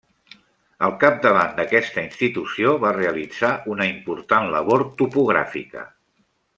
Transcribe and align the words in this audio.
Al 0.87 0.93
capdavant 1.03 1.53
d'aquesta 1.59 2.01
institució 2.07 2.73
va 2.87 2.95
realitzar 2.97 3.53
una 3.77 3.89
important 3.93 4.53
labor 4.59 4.89
topogràfica. 5.05 5.89